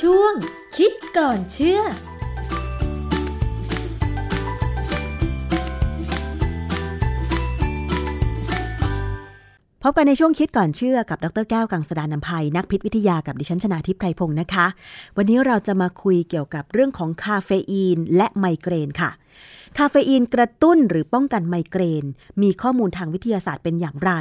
[0.00, 0.34] ช่วง
[0.76, 1.80] คิดก่อนเชื่อ
[9.90, 14.66] บกันในช่วงคิดก่อนเชื่อกับดรแก้วกังสดานนภัยนักพิษวิทยากับดิฉันชนาทิพไพรพงศ์นะคะ
[15.16, 19.10] วันนี้เราจะมาคุยเกี่ยวกับเรื่องของคาเฟอีนและไมเกรนค่ะ
[19.78, 22.04] คาเฟอีนกระตุ้นหรือป้องกันไมเกรน
[22.42, 24.12] มีข้อมูลทางวิทยาศาสตร์เป็นอย่างไร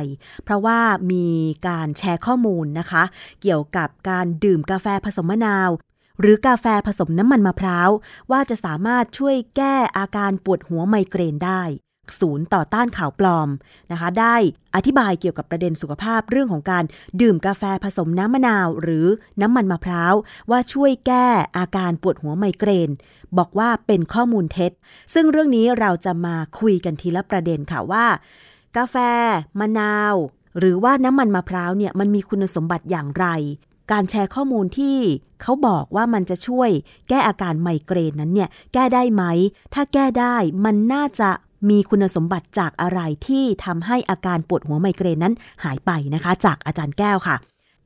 [0.44, 0.80] เพราะว่า
[1.12, 1.27] มี
[1.68, 3.04] การแชร์ข้อมูลนะคะ
[3.41, 5.70] เกี่ยวกับการดื่มกาแฟผสมมะนาว
[6.22, 7.90] หรือกาแฟผสมน้ำมันมะพร้าว
[8.32, 11.63] ว่าจะสามารถช่วยแก้อาการปวดหัวไมเกรนได้
[12.22, 13.49] ศูนย์ต่อต้านข่าวปลอม
[13.91, 14.36] นะคะ ได้
[14.76, 16.84] อธิบายเกี่ยวกับประเด็นสุขภาพเรื่องของการ
[17.22, 19.05] ดื่มกาแฟผสมน้ำมะนาว หรือ
[19.41, 20.13] น้ำมันมะพร้าว
[20.52, 21.27] ว่าช่วยแก้
[21.58, 22.90] อาการปวดหัวไมเกรน
[23.38, 24.72] บอกว่าเป็นข้อมูลเท็จ
[25.13, 28.05] ซึ่งเรื่องนี้เราจะมาคุยกันทีละประเด็นค่ะว่า
[28.77, 28.96] กาแฟ
[29.60, 30.16] มะนาว
[30.60, 33.27] หรือว่าน้ำมันมะพร้าวเนี่ยมันมีคุณสมบัติอย่างไร
[33.91, 34.98] การแชร์ข้อมูลที่
[35.41, 36.70] เขาบอกว่ามันจะช่วย
[37.10, 39.24] แก้อาการไมเกรนนั้นเนี่ย แก้ได้ไหม
[39.74, 41.30] ถ้าแก้ได้มันน่าจะ
[41.70, 47.35] มีคุณสมบัติจากอะไรที่ทำให้อาการปวดหัวไมเกรนนั้นหายไปนะคะ จากอาจารย์แก้วค่ะ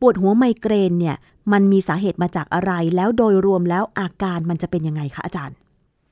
[0.02, 1.16] ปวดหัวไมเกรนเนี่ย
[1.52, 5.56] มันมีสาเหตุมาจากอะไรแล้วโดยรวมแล้วอาการมันจะเป็นยังไงคะอาจารย์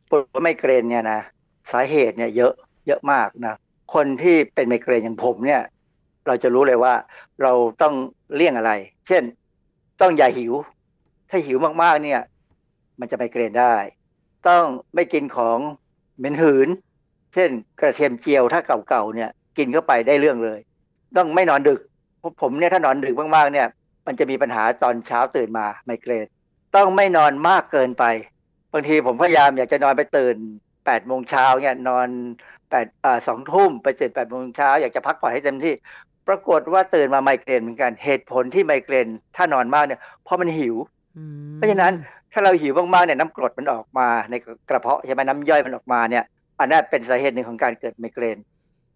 [0.10, 1.20] ปวดหัวไมเกรนเนี่ยนะ
[1.72, 2.54] สาเหตุเนี่ยเยอะ
[2.88, 3.56] เยอะมากนะ
[3.94, 5.62] คนที่เป็นไมเกรนอย่างผมเนี่ย
[6.28, 6.94] เราจะรู้เลยว่า
[7.42, 7.94] เราต้อง
[8.36, 8.72] เลี่ยงอะไร
[9.08, 9.24] เช่น
[10.02, 10.54] ต้องอย่าหิว
[11.30, 12.22] ถ้าหิวมากๆเนี่ย
[13.00, 13.76] มันจะไมเกรนได้
[14.48, 14.64] ต้อง
[14.96, 15.60] ไม่กินของ
[16.18, 16.70] เหม็นหืน
[17.34, 20.60] เช่น กระเทียมเจียวถ้าเก่าๆเนี่ย กินเข้าไปได้เรื่องเลย
[21.18, 21.80] ต้องไม่นอนดึก
[22.20, 23.68] เพราะผมเนี่ยถ้านอนดึกมากๆเนี่ย
[24.08, 26.28] มันจะมีปัญหาตอนเช้าตื่นมาไมเกรน
[26.76, 28.06] ต้องไม่นอนมากเกินไป
[28.74, 30.36] บางทีผมพยายามอยากจะนอนไปตื่น
[30.86, 32.08] แปดโมงเช้าเนี่ยนอน
[32.70, 35.74] แปดอ่าสองทุ่มไปตื่นแปดโมงเช้าอยากจะพักผ่อนให้เต็มที่
[36.28, 40.76] ปรากฏว่าตื่นมาไมเกรนเหมือนกันเหตุผลที่ไมเกรนถ้านอนมากเนี่ยเพราะมันหิว
[41.56, 41.94] เพราะฉะนั้น
[42.34, 44.34] ถ้าเราหิวมากๆเนี่ยน้ำกรดมันออกมาใน
[44.70, 46.24] กระเพาะใช่ไหมน้ำย่อยมันออกมาเนี่ย
[46.62, 48.38] อันนั้นเป็นสาเหตุหนึ่งของการเกิดไมเกรน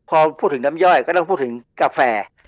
[0.09, 1.99] พอพูดถึงน้ำย่อยก็ต้องพูดถึงกาแฟ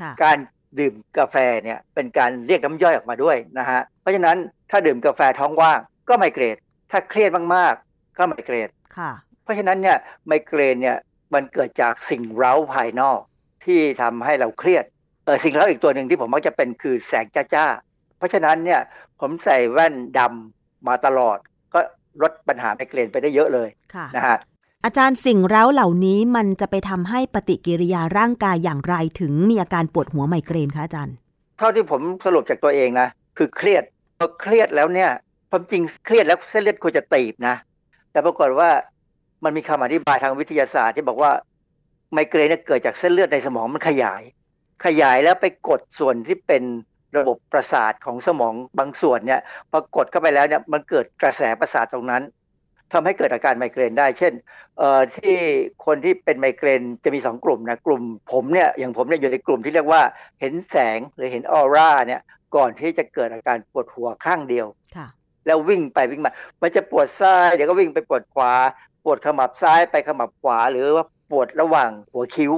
[0.02, 0.38] ค่ะการ
[0.80, 4.38] ดื่มกาแฟเนี่ยเป็นการเรียกน้ำย่อยออกมาด้วยนะฮะเพราะฉะนั้น
[4.72, 5.80] ถ้าดื่มกาแฟท้องว่าง
[6.10, 6.58] ก็ไมเกรน
[6.92, 9.12] ถ้าเครียดมากๆ ก็ไมเกรนค่ะ
[9.44, 9.98] เพราะฉะนั้นเนี่ย
[10.28, 10.98] ไมเกรนเนี่ย
[11.34, 13.20] มันเกิดจากสิ่งเร้าภายนอก
[13.66, 14.86] ที่ทำให้เราเครียด
[15.26, 18.82] เออสิ่งเร้าอีกตัวหนึ่งที่ผมมักจะเป็นคือแสงจ้าๆเพราะฉะนั้นเนี่ย
[19.20, 21.38] ผมใส่แว่นดำมาตลอด
[21.74, 21.80] ก็
[22.22, 24.38] ลดปัญหาไมเกรนไปได้เยอะเลยค่ะนะฮะ
[24.86, 31.16] อาจารย์สิ่งเร้าเหล่านี้มันจะไปทำให้ปฏิกิริยาร่างกายอย่างไรถึงมีอาการปวดหัวไมเกรนคะอาจารย์
[31.58, 33.84] เท่าที่ผมสรุปจากตัวเองนะคือเครียด
[34.20, 35.10] พอเครียดแล้วเนี่ย
[35.50, 37.56] ความจริงเครียดแล้วเส้นเลือดควรจะตีบนะ
[38.12, 38.70] แต่ปรากฏว่า
[39.44, 41.32] มันมีคำอธิบายทางวิทยาศาสตร์ที่บอกว่า
[42.14, 44.22] ไมเกรนเนี่ยเกิดจากเส้นเลือดในสมองมันขยาย
[44.86, 46.64] ขยายแล้วไปกดส่วนที่เป็น
[47.18, 52.24] ระบบประสาทของสมองบางส่วนเนี่ยพอกดเข้าไปแล้วเนี่ยมันเกิดกระแสประสาทตรงนั้น
[52.94, 54.34] ทำให้เกิดอาการไมเกรนได้ เช่น
[54.78, 55.38] เอ่อที่
[55.86, 60.02] คนที่เป็นไมเกรนจะมีสองกลุ่มนะกลุ่มผมเนี่ยอย่างผมเนี่ยอยู่ในกลุ่มที่เรียกว่า
[60.40, 62.22] เห็นแสงหรือเห็นออร่าเนี่ย
[62.56, 64.68] ก่อนที่จะเกิดอาการปวดหัวข้างเดียว
[64.98, 65.08] ค่ะ
[65.46, 68.54] แล้ววิ่งไปวิ่งมา มันจะปวดซ้ายเดี๋ยวก็วิ่งไปปวดขวา
[69.04, 72.54] ปวดขมับซ้ายไปขมับขวา หรือว่าปวดระหว่างหัวคิ้ว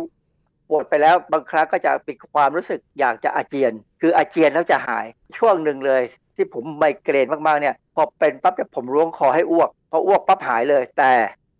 [0.70, 5.06] ปวดไปแล้วบางครั้งก็จะมีความรู้สึกอยากจะอาเจียน คืออาเจียนแล้วจะหาย
[5.38, 6.04] ช่วงหนึ่งเลย
[6.40, 11.12] ที่ผมไมเกรนมากๆเนี่ยพอเป็นปั๊บเนี่ยผมร้วงคอให้อ้วกพออ้วกปั๊บหายเลย แต่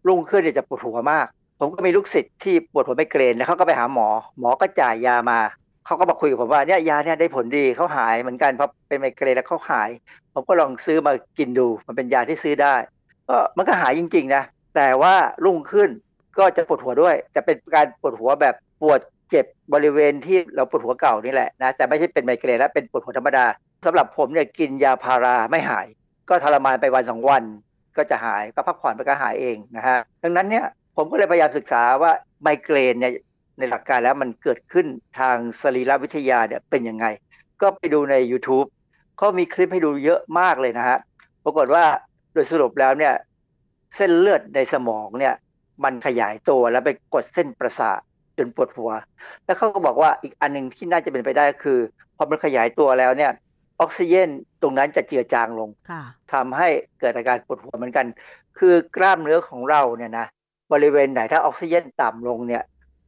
[0.08, 1.26] รุ่งขึ้นเนี่ยจะปวดหัวมาก
[1.60, 4.08] ผมก็มีลูกศิษย์ที่ปวดหัวไมเกรนแล้วเขาก็ไปหาหมอ
[4.40, 5.40] หมอก็จ่ายยามา
[5.86, 9.90] เขาก็มาคุยกับผมว่าเนี่ยยาเนี่ยได้ผลดีเขาหายเหมือนกันเพราะเป็นไมเกรนแล้วเขาหาย
[10.34, 12.76] ผมก็ลองซื้อมากินดู มันเป็นยาที่ซื้อได้
[13.30, 14.44] ก็มันก็หายจริงๆนะ
[14.76, 15.14] แต่ว่า
[15.46, 15.90] รุ่งขึ้น
[16.40, 23.46] ก็จะปวดหัวด้วย แต่เป็นการปวดหัวแบบปวดเจ็บบริเวณที่เราปวดหัวเก่านี่แหละนะแต่ไม่ใช่เป็นไมเกรนแล้วเป็นปวดหัวธรรมดา
[23.86, 25.88] สำหรับผมเนี่ยกินยาพาราไม่หาย
[26.30, 27.44] ก็ทรมานไปวันสองวัน
[27.98, 33.14] ก็จะหายก็พักผ่อนไปก็หายเองนะฮะดังนั้นเนี่ยผมก็เลยพยายามศึกษาว่าไมเกรนเนี่ย
[33.58, 34.86] ในหลักการแล้วมันเกิดขึ้น
[35.20, 37.06] ทางสรีรวิทยาเนี่ยเป็นยังไง
[37.62, 38.68] ก็ไปดูใน YouTube
[39.18, 40.98] เขามีคลิปให้ดูเยอะมากเลยนะฮะ
[41.44, 41.84] ปรากฏว่า
[42.34, 43.14] โดยสรุปแล้วเนี่ย
[43.96, 45.34] เส้นเลือดในสมองเนี่ย
[45.84, 48.00] มันขยายตัวแล้วไปกดเส้นประสาท
[48.38, 48.92] จนปวดหัว
[49.46, 51.80] แล้วเขาก็บอกว่าอีกอันหนึงที่น่าจะเป็นไปได้คือ
[52.18, 53.32] พอมันขยายตัวแล้วเนี่ย
[53.82, 54.30] ออกซิเจน
[54.62, 56.04] ตรงนั้นจะเจือจางลงค่ะ
[56.34, 56.68] ทำให้
[57.00, 58.06] เกิดอาการปวดหัวเหมือนกัน
[58.60, 60.28] คือกล้ามเนื้อของเราเนี่ยนะ
[60.74, 62.64] บริเวณไหนถ้าออกซิเจนต่ำลงเนี่ย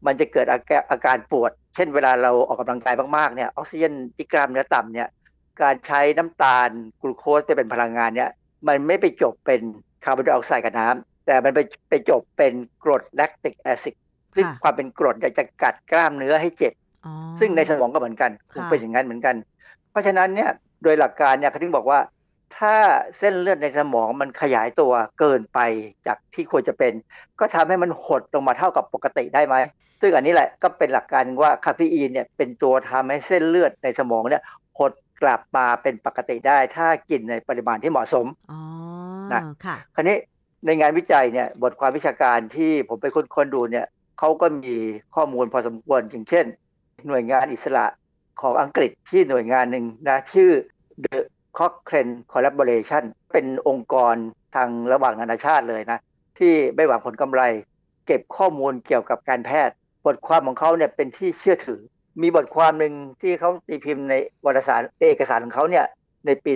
[0.06, 5.07] มันจะเกิดอาการอาการปวด เช่นเวลาเราออกกำลังกายมากๆเนี่ยออกซิเจนที่กล้ามเนื้อต่ำเนี่ย
[5.62, 6.69] การใช้น้ำตาล
[7.01, 8.29] กลูโคสไปเป็นพลังงานเนี่ย
[8.67, 9.62] มันไม่ไปจบเป็น
[10.03, 11.59] คาร์บอนไดออกไซด์กับน้ำแต่มันไป
[11.89, 12.53] ไปจบเป็น
[12.83, 13.95] กรด lactic acid
[14.35, 16.74] ซึ่งค่ะความเป็นกรดเนี่ยจะกัดกล้ามเนื้อให้เจ็บ
[17.06, 19.35] อ๋อซึ่งในสมองก็เหมือนกันค่ะเป็นอย่างนั้นเหมือนกัน
[19.91, 20.49] เพราะฉะนั้นเนี่ย
[20.83, 21.99] โดยหลักการเนี่ยเขาถึงบอกว่า
[22.59, 22.75] ถถ้า
[23.19, 25.59] เส้นเลือดในสมองมันขยายตัวเกินไป
[26.07, 26.93] จากที่ควรจะเป็น
[27.39, 29.55] ก็ทำให้มันหดลงมาเท่ากับปกติได้ไหม
[30.01, 34.43] ซึ่งอันนี้แหละก็เป็นหลักการว่าคาเฟอีนเนี่ยเป็นตัวทำให้เส้นเลือดในสมองเนี่ย
[34.79, 34.91] หด
[35.21, 38.59] กลับมาเป็นปกติได้ ถ้ากินในปริมาณที่เหมาะสมอ๋อ
[39.33, 40.17] นะค่ะคราวนี้
[40.65, 43.85] ในงานวิจัยเนี่ยบทความวิชาการที่ผมไปค้นๆดูเนี่ย
[44.19, 44.75] เขาก็มี
[45.15, 46.45] ข้อมูลพอสมควรอย่างเช่น
[47.07, 47.85] หน่วยงานอิสระ
[48.41, 50.51] ของอังกฤษที่หน่วยงานหนึ่งนะชื่อ
[51.05, 51.17] The
[51.57, 54.15] Cochrane Collaboration เป็นองค์กร
[54.55, 55.99] ทางระหว่างนานาชาติเลยนะ
[56.39, 57.41] ที่ไม่หวังผลกำไร
[58.07, 59.75] เก็บข้อมูลเกี่ยวกับการแพทย์
[60.05, 61.81] บทความของเขาเนี่ยเป็นที่เชื่อถือ
[62.21, 64.13] มีบทความหนึ่งที่เขาตีพิมพ์ใน
[64.45, 65.85] วารสารในเอกสารของเขาเนี่ย
[66.25, 66.51] ในปี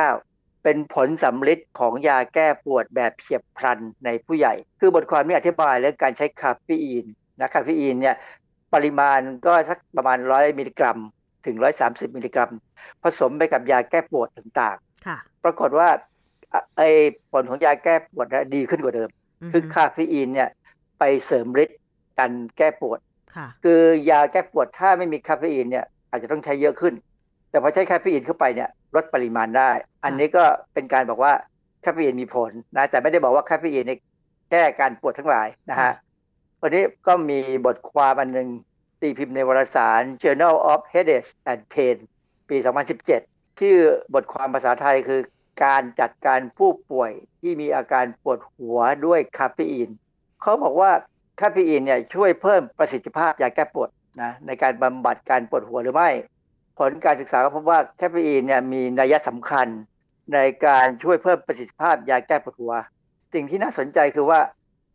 [0.00, 7.04] 2019 เป็นผลสัมฤทธิ์ของยาแก้ปวดแบบเฉียบพลันในผู้ใหญ่ คือบทความนี้อธิบายเรื่องการใช้คาเฟอีน
[7.40, 8.16] นะคาเฟอีนเนี่ย
[8.74, 10.98] ปริมาณก็สักประมาณ100มิลลิกรัม
[11.46, 11.56] ถึง
[11.86, 12.50] 130มิลลิกรัม
[13.02, 14.76] ผสมไปกับยาแก้ปวดต่างๆ
[15.06, 15.88] ค่ะปรากฏว่า
[16.52, 16.88] อะไอ้
[17.32, 19.08] ผลของยาแก้ปวดนะดีขึ้นกว่าเดิม
[19.52, 20.48] คือคาเฟอีนเนี่ย
[20.98, 21.78] ไปเสริมฤทธิ์
[22.18, 22.98] การแก้ปวด
[23.36, 23.80] ค่ะคือ
[24.10, 26.94] ยาแก้ปวดถ้าไม่มีคาเฟอีนเนี่ย อาจจะต้องใช้เยอะขึ้น
[27.50, 29.70] แต่พอใช้คาเฟอีนเข้าไปเนี่ย ลดปริมาณได้
[30.04, 30.44] อันนี้ก็
[30.74, 31.32] เป็นการบอกว่า
[31.84, 33.98] คาเฟอีนมีผลนะแต่ไม่ได้บอกว่าคาเฟอีนเนี่ย
[34.50, 35.92] แก้การปวดทั้งหลายนะฮะ
[36.66, 38.48] วันนี้ก็มีบทความอันหนึ่ง
[39.00, 41.96] ตีพิมพ์ในวารสาร Journal of Headache and Pain
[42.48, 42.56] ปี
[43.08, 43.78] 2017 ชื่อ
[44.14, 45.20] บทความภาษาไทยคือ
[45.64, 49.88] การจัดการผู้ป่วยที่มีอาการปวดหัวด้วยคาเฟอีน
[50.42, 50.90] เขาบอกว่า
[51.40, 53.88] คาเฟอีนเนี่ยช่วยเพิ่มประสิทธิภาพยาแก้ปวด
[54.22, 56.10] นะในการบำบัดการปวดหัวหรือไม่
[56.78, 59.66] ผลการศึกษาก็พบว่าคาเฟอีนเนี่ยมีนัยสำคัญ
[60.34, 62.72] ในการช่วยเพิ่มประสิทธิภาพยาแก้ปวดหัว
[63.34, 64.40] สิ่งที่น่าสนใจคือว่า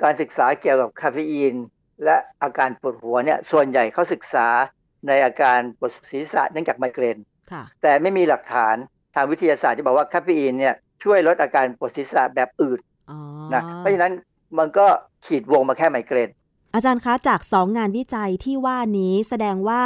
[0.04, 1.56] การศึกษาเกี่ยวกับคาเฟอีน
[2.04, 4.48] และอาการปวดหัวเนี่ยส่วนใหญ่เขาศึกษา
[5.08, 7.18] ในอาการปวดศีรษะเนื่องจากไมเกรน
[7.52, 8.76] ค่ะแต่ไม่มีหลักฐาน
[9.16, 12.80] ทางวิทยาศาสตร์ที่บอกว่าคาเฟอีนเนี่ยช่วยลดอาการปวดศีรษะแบบอื่น
[13.12, 13.20] อ๋อ
[13.54, 14.14] นะเพราะฉะนั้น
[14.58, 14.88] มันก็
[15.26, 16.30] ขีดวงมาแค่ไมเกรน
[16.76, 19.84] อาจารย์คะจากสองงานวิจัยที่ว่านี้แสดงว่า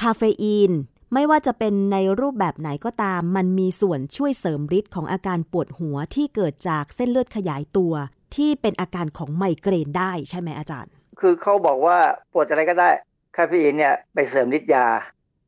[0.00, 0.72] คาเฟอีน
[1.12, 7.92] ไม่ว่าจะเป็นในรูปแบบไหนก็ตาม มันมีส่วนช่วยเสริมฤทธิ์ของอาการปวดหัวที่เกิดจากเส้นเลือดขยายตัว
[8.34, 11.98] ที่เป็นอาการของไมเกรนได้ใช่ไหมอาจารย์ คือเขาบอกว่า
[12.32, 12.90] ปวดอะไรก็ได้
[13.36, 14.86] คาเฟอีนเนี่ยไปเสริมฤทธิ์ยา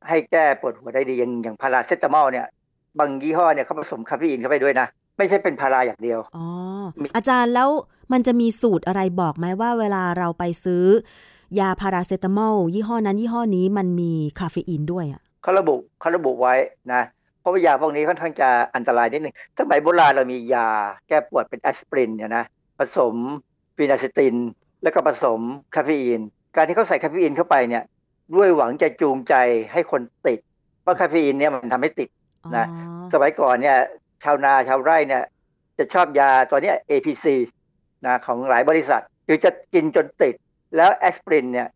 [0.08, 2.46] ให้แก้ปวดหัวได้ดีอย่างอย่างพาราเซตามอลเนี่ย
[2.98, 4.86] บางยี่ห้อเนี่ยเขาผสมคาเฟอีนเข้าไปด้วยนะ
[5.18, 6.46] ไม่ใช่เป็นพาราอย่างเดียวอ๋อ
[7.16, 7.70] อาจารย์แล้ว
[8.12, 10.84] มันจะมีสูตรอะไรบอกไหมว่าเวลาเราไปซื้อ
[11.60, 16.54] ยาพาราเซตามอลยี่ห้อนั้นยี่ห้อนี้มันมีคาเฟอีนด้วยอะเขาระบุเขาระบุไว้
[16.92, 17.02] นะ
[17.40, 20.68] เพราะว่ายาพวกนี้ค่อนข้างจะอันตรายนิดนึงสมัยโบราณเรามียา
[21.08, 22.44] แก้ปวดเป็นแอสไพรินเนี่ยนะ
[22.78, 23.14] ผสม
[23.76, 24.36] ฟีนาซิติน
[24.82, 25.40] แล้วก็ผสม
[25.76, 26.20] คาเฟอีน
[26.56, 27.84] การที่เขาใส่คาเฟอีนเข้าไปเนี่ย
[28.34, 29.34] ด้วยหวังจะจูงใจ
[29.72, 30.38] ให้คนติด
[30.82, 32.08] เพราะคาเฟอีนเนี่ยมันทำให้ติด
[32.56, 33.76] นะอ๋อสมัยก่อนเนี่ย
[34.24, 35.22] ชาวนาชาวไร่เนี่ย
[35.78, 37.26] จะชอบยาตัวเนี้ย APC
[38.06, 40.34] นะของหลายบริษัทคือจะกินจนติด
[40.76, 41.68] แล้วแอสไพรินเนี่ย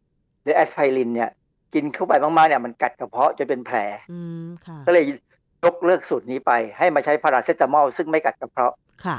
[0.43, 1.31] หรือแอสไพรินเนี่ย
[1.75, 3.77] กินเข้าไปมากๆเนี่ยมันกัดกระเพาะจนเป็นแผล
[4.13, 5.05] อืมค่ะก็เลย
[5.65, 8.75] ยกเลิกสูตรนี้ไปให้มาใช้พาราเซตามอลซึ่งไม่กัดกระเพาะ
[9.05, 9.19] ค่ะ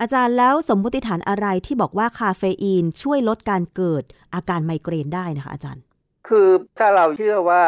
[0.00, 4.04] อาจารย์แล้วสมมติฐานอะไรที่บอกว่าคาเฟอีนช่วยลดการเกิด
[4.34, 5.82] อาการไมเกรนได้นะคะ อาจารย์
[6.28, 6.48] คือ
[6.78, 7.62] ถ้าเราเชื่อว่า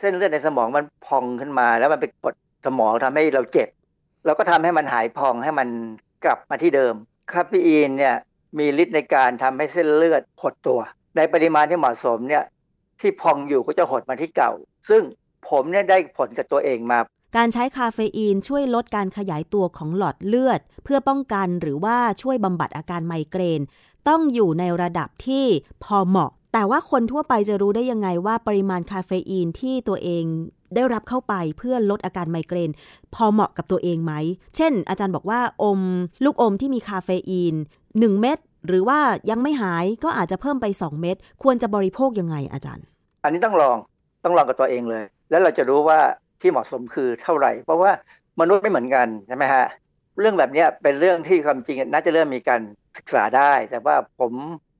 [0.00, 2.34] เส้นเลือดในสมองมันพองขึ้นมา แล้วมันไปกด
[2.66, 3.68] สมองทำให้เราเจ็บ
[4.26, 5.68] เราก็ทำให้มันหายพองให้มัน
[6.24, 6.94] กลับมาที่เดิม
[7.32, 8.14] คาเฟอีนเนี่ย
[8.58, 10.80] มีฤทธิ์ในการทำให้เส้นเลือดหดตัว
[11.16, 12.44] ในปริมาณที่เหมาะสมเนี่ย
[13.00, 14.52] ที่พองอยู่ก็จะหดมาที่เก่า
[14.90, 15.02] ซึ่ง
[15.48, 16.98] ผมเนี่ยได้ผลกับตัวเองมา
[17.36, 23.60] การใช้คาเฟอีนช่วยลดการขยายตัวของหลอดเลือด เพื่อป้องกันหรือว่าช่วยบำบัดอาการไมเกรน
[24.08, 25.46] ต้องอยู่ในระดับที่
[25.84, 30.24] พอเหมาะ แต่ว่าคนทั่วไปจะรู้ได้ยังไงว่าปริมาณคาเฟอีนที่ตัวเอง
[30.74, 32.70] ได้รับเข้าไปเพื่อลดอาการไมเกรน
[33.14, 34.12] พอเหมาะกับตัวเองไหม
[34.56, 35.80] เช่น อาจารย์บอกว่าอม
[36.24, 37.54] ลูกอมที่มีคาเฟอีน
[37.88, 38.98] 1 เม็ดหรือว่า
[39.30, 42.84] ยังไม่หายก็อาจจะเพิ่มไป 2 เม็ดควรจะบริโภคยังไงอาจารย์
[43.24, 43.76] อันนี้ต้องลอง
[44.24, 46.00] ต้องลองกับตัวเองเลย แล้วเราจะรู้ว่า
[46.42, 47.90] ที่เหมาะสมคือเท่าไหร่ เพราะว่า
[48.40, 49.66] มนุษย์ไม่เหมือนกันใช่ไหมฮะ
[50.20, 52.60] เรื่องแบบเนี้ยเป็นเรื่องที่ความจริงน่าจะเริ่มมีการ
[52.98, 54.32] ศึกษาได้ แต่ว่าผม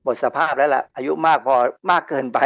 [0.03, 1.57] หมดสภาพแล้วล่ะ อายุมากพอ
[1.91, 2.39] มากเกินไป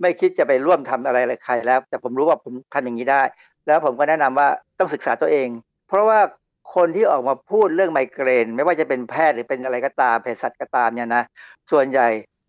[0.00, 3.22] ไม่คิดจะไปร่วมทำอะไรอะไรใครแล้ว แต่ผมรู้ว่าผมทำอย่างนี้ได้
[3.66, 5.48] แล้วผมก็แนะนำว่าต้องศึกษาตัวเอง
[5.88, 6.20] เพราะว่า
[6.74, 11.22] คนที่ออกมาพูดเรื่องไมเกรน ไม่ว่าจะเป็นแพทย์หรือเป็นอะไรก็ตามเภสัชก็ตามเนี่ยนะ
[11.70, 12.08] ส่วนใหญ่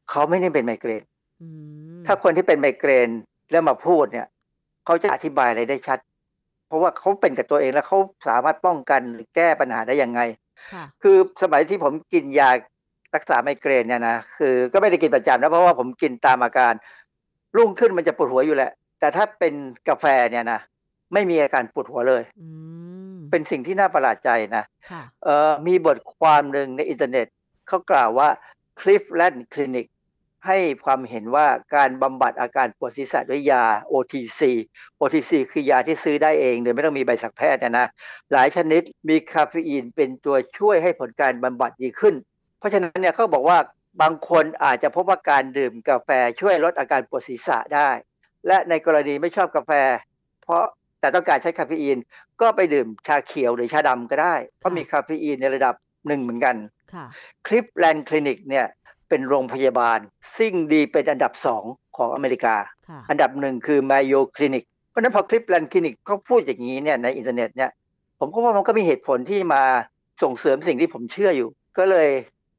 [0.10, 1.04] เขาไม่ได้เป็นไมเกรน
[1.42, 1.48] อื
[1.98, 3.10] มถ้าคนที่เป็นไมเกรน
[3.52, 4.28] แล้วมาพูดเนี่ย
[4.88, 6.00] เขาจะอธิบายอะไรได้ชัด
[6.68, 10.22] เพราะว่าเขาเป็นกับตัวเองแล้วเขาสามารถป้องกันหรือแก้ปัญหาได้ยังไง
[10.74, 12.50] ค่ะคือสมัยที่ผมกินยา
[13.16, 16.74] รักษาไมเกรนเนี่ยนะคือก็ไม่ได้กินประจำนะเพราะว่าผมกินตามอาการ
[17.58, 19.54] รุ่งขึ้นมันจะปวดหัวอยู่แหละ แต่ถ้าเป็น
[19.90, 20.60] กาแฟเนี่ยนะ
[21.14, 22.48] ไม่มีอาการปวดหัวเลยอื
[23.14, 27.28] มเป็นสิ่งที่น่าประหลาดใจนะค่ะเอ่อมีบทความหนึ่งในอินเทอร์เน็ต
[27.68, 28.30] เขากล่าวว่า
[28.80, 29.88] Cleveland Clinic
[30.48, 33.64] ให้ความเห็นว่าการบำบัดอาการปวดศีรษะด้วยยา
[33.94, 34.42] OTC
[35.02, 37.88] OTC คือยาที่ซื้อได้เองโดยไม่ต้องมีใบสักแพทย์นะนะ
[38.32, 42.16] หลายชนิดมีคาเฟอีนเป็นตัวช่วยให้ผลการบำบัดดีขึ้น
[42.60, 43.58] เพราะฉะนั้นเนี่ยเขาบอกว่า
[44.02, 46.10] บางคนอาจจะพบว่าการดื่มกาแฟ
[46.42, 47.90] ช่วยลดอาการปวดศีรษะได้
[48.48, 49.72] และในกรณีไม่ชอบกาแฟ
[50.44, 50.64] เพราะ
[51.00, 51.98] แต่ต้องการใช้คาเฟอีน
[52.42, 55.76] ก็ไปดื่มชาเขียวหรือชาดำก็ได้ เพราะมีคาเฟอีนในระดับ
[56.08, 56.56] หนึ่งเหมือนกัน
[56.94, 57.06] ค่ะ
[57.48, 58.66] Cleveland Clinic เนี่ย
[59.10, 60.00] เป็นโรงพยาบาล
[60.38, 61.64] ซึ่งดีเป็นอันดับสอง
[61.98, 62.56] ของอเมริกา
[62.90, 67.72] ค่ะอันดับหนึ่งคือ Mayo Clinic เพราะฉะนั้นพอ Cleveland Clinic เขาพูดอย่างนี้เนี่ยในอินเทอร์เน็ตเนี่ย
[68.20, 69.64] ผมก็ว่ามันก็มีเหตุผลที่มา
[70.24, 72.10] ส่งเสริมสิ่งที่ผมเชื่ออยู่ ก็เลย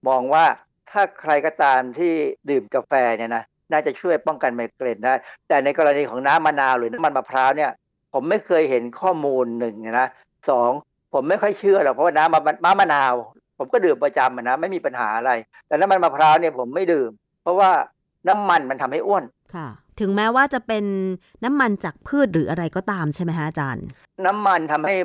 [0.08, 0.44] มองว่า
[0.90, 2.12] ถ้าใครก็ตามที่
[2.50, 5.14] ดื่มกาแฟเนี่ยนะน่าจะช่วยป้องกันไมเกรนได้
[5.48, 7.70] แต่ในกรณีของน้ำมะนาวหรือน้ำมันมะพร้าวเนี่ย
[8.12, 10.08] ผมไม่เคยเห็นข้อมูลหนึ่งนะ
[10.50, 10.70] สอง
[11.14, 13.14] ผมไม่ค่อยเชื่อหรอกเพราะว่าน้ำมะน้ำมะนาว
[13.58, 15.32] ผมก็ดื่มประจำอะนะไม่มีปัญหาอะไร
[15.66, 17.10] แต่น้ำมันมะพร้าวเนี่ยผมไม่ดื่ม
[17.42, 17.70] เพราะว่า
[18.28, 19.24] น้ำมันมันทำให้อ้วน
[19.54, 19.68] ค่ะ
[20.00, 20.84] ถึงแม้ว่าจะเป็น
[21.44, 23.84] น้ำมันจากพืชหรืออะไรก็ตามใช่ไหมฮะอาจารย์
[24.26, 24.96] น้ำมันทำให้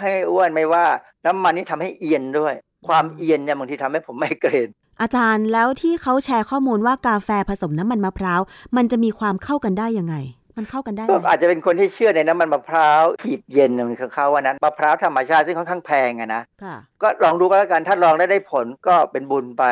[0.00, 0.84] ให้อ้วนไม่ว่า
[1.26, 2.54] น้ำมันนี่ทำให้เอียนด้วย
[2.86, 4.68] ความเอียนเนี่ยบางทีทำให้ผมไม่เกรน
[5.00, 8.40] อาจารย์แล้วที่เขาแชร์ข้อมูลว่ากาแฟผสมน้ำมันมะพร้าว
[8.76, 10.14] มันจะมีความเข้ากันได้ยังไง
[10.58, 19.64] มันเข้ากันได้ไหก็มอาจจะเป็นคนที่เชื่อในน้ำมันมะพร้าวขีบเย็นของเขาว่านั้นมะพร้าวธรรมชาติซึ่งค่อนข้างแพงอะนะค่ะก็ลองดูก็แล้วกันถ้าลองได้ได้ผลก็เป็นบุญไป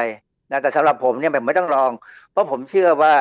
[0.52, 1.90] นะแต่สำหรับผมเนี่ยแบบไม่ต้องลอง
[2.32, 3.12] เพราะผมเชื่อว่า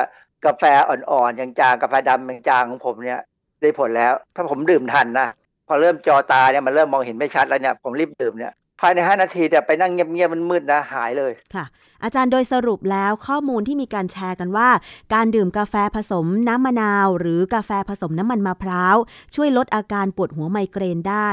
[0.46, 3.20] กาแฟอ่อนๆอย่างจางกาแฟดำจางๆของผมเนี่ย
[3.60, 5.28] ได้ผลแล้ว ถ้าผมดื่มทันนะ
[5.68, 11.64] พอเริ่มจอตาเนี่ยมันเริ่มมองเห็นไม่ชัดแล้วเนี่ยผมรีบดื่มเนี่ย ภายในห้านาทีแต่ไปนั่งเงียบๆมันมืดนะหายเลยค่ะ
[12.04, 14.68] อาจารย์โดยสรุปแล้วข้อมูลที่มีการแชร์กันว่า
[15.14, 18.96] การดื่มกาแฟผสมน้ำมะนาว หรือกาแฟผสมน้ำมันมะพร้าว
[19.34, 21.28] ช่วยลดอาการปวดหัวไมเกรนได้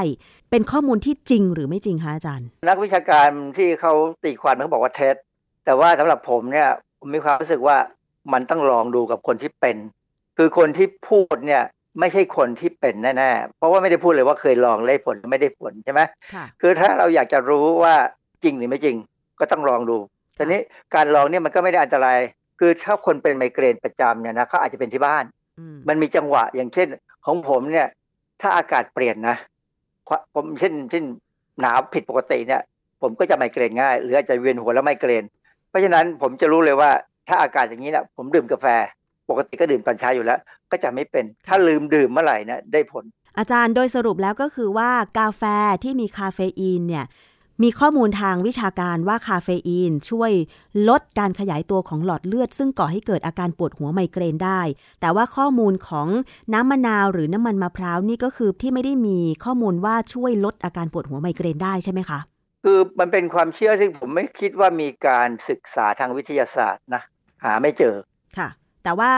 [0.50, 3.92] เป็นข้อมูลที่จริงหรือไม่จริงคะอาจารย์ นักวิชาการที่เขา
[4.24, 5.16] ตีความเขาบอกว่าเท็จ
[5.64, 7.76] แต่ว่าสำหรับผมเนี่ยผมมีความรู้สึกว่า
[8.32, 9.76] มันต้องลองดูกับคนที่เป็น
[10.38, 11.62] คือคนที่พูดเนี่ย
[12.00, 16.00] ไม่ใช่คนที่เป็นแน่ๆ เพราะว่าไม่ได้พูดเลยว่าเคยลองได้ผลไม่ได้ผลใช่ไหม
[16.34, 17.94] ค่ะคือถ้าเราอยากจะรู้ว่า
[18.44, 18.96] จริงหรือไม่จริง
[19.40, 19.96] ก็ต้องลองดู
[20.36, 20.60] ทีนี้
[20.94, 22.18] การลองเนี่ยมันก็ไม่ได้อันตราย
[22.58, 25.24] คือถ้าคนเป็นไมเกรนประจำเนี่ยนะเขาอาจจะเป็นที่บ้าน
[25.58, 26.88] อืมมันมีจังหวะอย่างเช่น
[27.26, 27.88] ของผมเนี่ย
[28.40, 29.36] ถ้าอากาศเปลี่ยนนะ
[30.08, 31.04] ควผมเช่นเช่น
[31.60, 32.62] หนาวผิดปกติเนี่ย
[33.02, 35.24] ผมก็จะไมเกรนง่าย หรืออาจจะเวียนหัวแล้วไมเกรน
[35.68, 36.90] เพราะฉะนั้นผมจะรู้เลยว่า
[37.28, 38.66] ถ้าอากาศอย่างนี้นะผมดื่มกาแฟ
[39.30, 40.38] ปกติก็ดื่มตอนเช้าอยู่แล้ว
[40.74, 43.04] ก็จะไม่เป็น ถ้าลืมดื่มเมื่อไหร่นะได้ผล
[43.38, 45.42] อาจารย์โดยสรุปแล้วก็คือว่ากาแฟ
[45.82, 47.04] ที่มีคาเฟอีนเนี่ย
[47.62, 50.32] มีข้อมูลทางวิชาการว่าคาเฟอีน ช่วย
[50.88, 54.60] ลดการขยายตัวของหลอดเลือด ซึ่งก่อให้เกิดอาการปวดหัวไมเกรนได้
[55.00, 56.08] แต่ว่าข้อมูลของ
[56.52, 62.18] น้ำมะนาวหรือน้ำมันมะพร้าวนี่ก็คือที่ไม่ได้มีข้อมูลว่าช่วยลดอาการปวดหัวไมเกรนได้ใช่ไหมคะ
[62.64, 67.02] คือมันเป็นความเชื่อซึ่งผมไม่คิดว่ามีการศึกษาทางวิทยาศาสตร์นะ
[67.44, 67.94] หาไม่เจอ
[68.38, 68.48] ค่ะ
[68.84, 69.12] แต่ว่า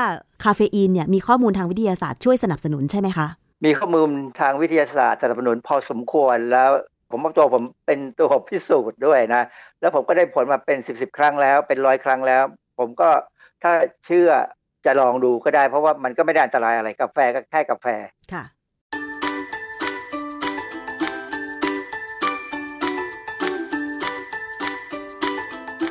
[0.44, 3.26] คาเฟอีนเนี่ยมีข้อมูลทางวิทยาศาสตร์ช่วยสนับสนุนใช่ไหมคะ
[3.64, 6.70] มีข้อมูลทางวิทยาศาสตร์สนับสนุนพอสมควรแล้ว
[7.10, 9.42] ผมว่าตัวผมเป็นตัวพิสูจน์ด้วยนะ
[9.80, 12.42] แล้วผมก็ได้ผลมาเป็นสิบสิบครั้งแล้วเป็นร้อยครั้งแล้ว
[12.78, 13.08] ผมก็
[13.62, 13.72] ถ้า
[14.06, 14.28] เชื่อ
[14.86, 17.86] จะลองดูก็ได้ เพราะว่ามันก็ไม่ได้อันตรายอะไรกาแฟก็แค่กาแฟ
[18.32, 18.44] ค่ะ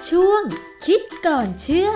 [0.09, 0.43] ช่วง
[0.85, 1.91] คิดก่อนเชื่อ